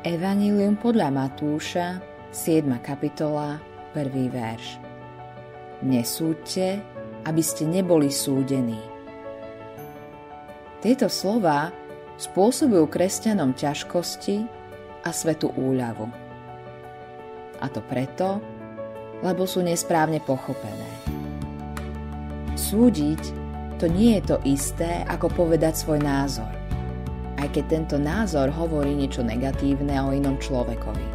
Evangelium 0.00 0.80
podľa 0.80 1.12
Matúša, 1.12 2.00
7. 2.32 2.64
kapitola, 2.80 3.60
1. 3.92 4.32
verš. 4.32 4.80
Nesúďte, 5.84 6.80
aby 7.28 7.42
ste 7.44 7.68
neboli 7.68 8.08
súdení. 8.08 8.80
Tieto 10.80 11.12
slova 11.12 11.68
spôsobujú 12.16 12.88
kresťanom 12.88 13.52
ťažkosti 13.52 14.48
a 15.04 15.12
svetu 15.12 15.52
úľavu. 15.52 16.08
A 17.60 17.68
to 17.68 17.84
preto, 17.84 18.40
lebo 19.20 19.44
sú 19.44 19.60
nesprávne 19.60 20.24
pochopené. 20.24 20.92
Súdiť 22.56 23.22
to 23.76 23.84
nie 23.84 24.16
je 24.16 24.32
to 24.32 24.36
isté, 24.48 25.04
ako 25.04 25.28
povedať 25.44 25.76
svoj 25.76 26.00
názor 26.00 26.59
aj 27.40 27.48
keď 27.56 27.64
tento 27.66 27.96
názor 27.96 28.52
hovorí 28.52 28.92
niečo 28.92 29.24
negatívne 29.24 29.96
o 30.04 30.12
inom 30.12 30.36
človekovi. 30.36 31.06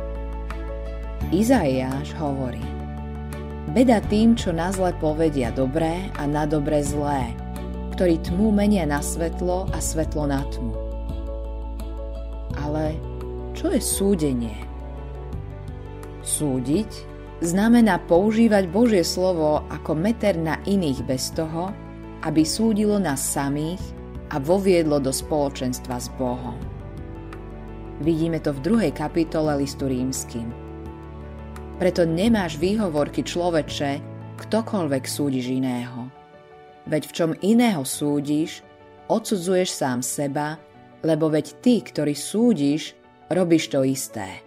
Izaiáš 1.29 2.17
hovorí 2.17 2.61
Beda 3.73 4.01
tým, 4.09 4.33
čo 4.37 4.53
na 4.53 4.69
zle 4.73 4.93
povedia 4.97 5.53
dobré 5.53 6.09
a 6.17 6.25
na 6.25 6.49
dobre 6.49 6.81
zlé, 6.81 7.33
ktorí 7.97 8.21
tmu 8.25 8.53
menia 8.53 8.85
na 8.89 9.01
svetlo 9.01 9.69
a 9.73 9.77
svetlo 9.81 10.25
na 10.25 10.41
tmu. 10.49 10.73
Ale 12.55 12.95
čo 13.53 13.73
je 13.73 13.81
súdenie? 13.81 14.57
Súdiť 16.25 16.91
znamená 17.43 18.01
používať 18.05 18.69
Božie 18.71 19.03
slovo 19.05 19.65
ako 19.69 19.91
meter 19.93 20.39
na 20.39 20.57
iných 20.65 21.03
bez 21.05 21.33
toho, 21.35 21.69
aby 22.25 22.41
súdilo 22.47 22.97
nás 22.97 23.21
samých 23.21 23.81
a 24.31 24.41
voviedlo 24.41 24.97
do 24.97 25.13
spoločenstva 25.13 26.01
s 26.01 26.09
Bohom. 26.17 26.57
Vidíme 28.01 28.41
to 28.43 28.51
v 28.51 28.63
druhej 28.63 28.91
kapitole 28.91 29.55
listu 29.61 29.87
rímským. 29.87 30.49
Preto 31.79 32.07
nemáš 32.07 32.55
výhovorky 32.59 33.23
človeče, 33.23 33.99
ktokoľvek 34.39 35.03
súdiš 35.03 35.45
iného. 35.51 36.07
Veď 36.87 37.03
v 37.07 37.15
čom 37.15 37.31
iného 37.39 37.83
súdiš, 37.87 38.63
odsudzuješ 39.07 39.69
sám 39.71 39.99
seba, 40.03 40.59
lebo 41.05 41.29
veď 41.29 41.45
ty, 41.61 41.79
ktorý 41.85 42.17
súdiš, 42.17 42.97
robíš 43.31 43.69
to 43.69 43.85
isté. 43.85 44.41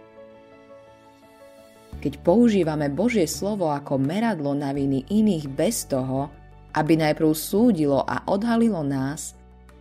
Keď 1.99 2.13
používame 2.23 2.87
Božie 2.87 3.27
slovo 3.27 3.71
ako 3.71 3.99
meradlo 3.99 4.55
na 4.55 4.71
viny 4.71 5.03
iných 5.11 5.45
bez 5.51 5.83
toho, 5.89 6.31
aby 6.75 6.95
najprv 6.95 7.31
súdilo 7.33 8.05
a 8.05 8.23
odhalilo 8.29 8.85
nás, 8.85 9.38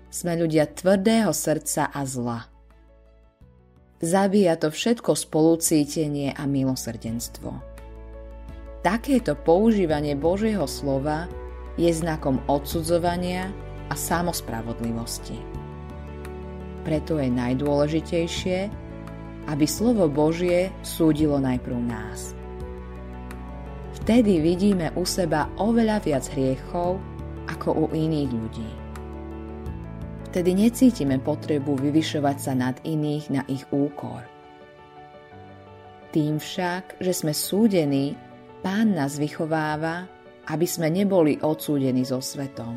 sme 0.09 0.37
ľudia 0.41 0.69
tvrdého 0.73 1.33
srdca 1.33 1.93
a 1.93 2.01
zla. 2.09 2.49
Zabíja 3.99 4.55
to 4.55 4.71
všetko 4.71 5.19
spolucítenie 5.19 6.31
a 6.33 6.47
milosrdenstvo. 6.47 7.51
Takéto 8.79 9.35
používanie 9.35 10.15
Božieho 10.15 10.71
slova 10.71 11.27
je 11.75 11.91
znakom 11.91 12.39
odsudzovania 12.47 13.51
a 13.91 13.95
samospravodlivosti. 13.99 15.39
Preto 16.87 17.19
je 17.19 17.27
najdôležitejšie, 17.27 18.59
aby 19.51 19.65
slovo 19.67 20.07
Božie 20.07 20.71
súdilo 20.87 21.43
najprv 21.43 21.79
nás. 21.85 22.39
Vtedy 23.99 24.41
vidíme 24.41 24.95
u 24.95 25.03
seba 25.03 25.51
oveľa 25.59 26.01
viac 26.07 26.25
hriechov 26.33 27.03
ako 27.51 27.69
u 27.77 27.85
iných 27.93 28.31
ľudí. 28.31 28.88
Vtedy 30.29 30.53
necítime 30.53 31.17
potrebu 31.17 31.73
vyvyšovať 31.81 32.37
sa 32.37 32.53
nad 32.53 32.77
iných 32.85 33.25
na 33.33 33.43
ich 33.49 33.65
úkor. 33.73 34.21
Tým 36.13 36.37
však, 36.37 37.01
že 37.01 37.13
sme 37.17 37.33
súdení, 37.33 38.13
Pán 38.61 38.93
nás 38.93 39.17
vychováva, 39.17 40.05
aby 40.53 40.67
sme 40.69 40.93
neboli 40.93 41.41
odsúdení 41.41 42.05
so 42.05 42.21
svetom. 42.21 42.77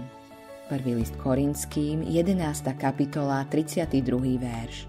1. 0.72 0.80
list 0.96 1.20
Korinským, 1.20 2.08
11. 2.08 2.40
kapitola, 2.80 3.44
32. 3.52 4.00
verš. 4.40 4.88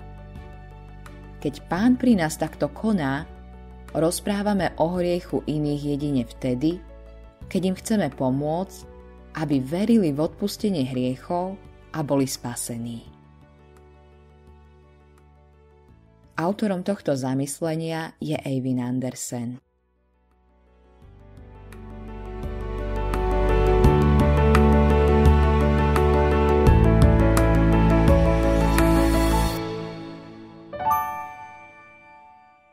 Keď 1.43 1.55
Pán 1.67 1.99
pri 1.99 2.15
nás 2.15 2.39
takto 2.39 2.71
koná, 2.71 3.27
rozprávame 3.91 4.71
o 4.79 4.95
hriechu 4.95 5.43
iných 5.51 5.83
jedine 5.99 6.23
vtedy, 6.23 6.79
keď 7.51 7.63
im 7.67 7.75
chceme 7.75 8.07
pomôcť, 8.15 8.79
aby 9.43 9.59
verili 9.59 10.15
v 10.15 10.23
odpustenie 10.23 10.87
hriechov 10.87 11.59
a 11.93 12.03
boli 12.03 12.27
spasení. 12.27 13.05
Autorom 16.33 16.83
tohto 16.83 17.13
zamyslenia 17.17 18.17
je 18.19 18.37
Eivin 18.41 18.81
Andersen. 18.81 19.61